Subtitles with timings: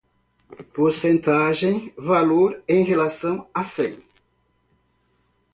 [0.73, 3.99] Porcentagem: Valor em relação a cem.